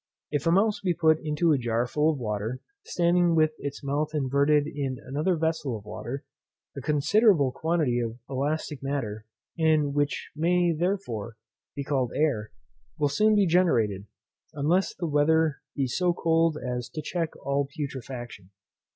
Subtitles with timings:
[0.31, 4.15] If a mouse be put into a jar full of water, standing with its mouth
[4.15, 6.23] inverted in another vessel of water,
[6.75, 9.27] a considerable quantity of elastic matter
[9.59, 11.35] (and which may, therefore,
[11.75, 12.49] be called air)
[12.97, 14.07] will soon be generated,
[14.55, 18.49] unless the weather be so cold as to check all putrefaction.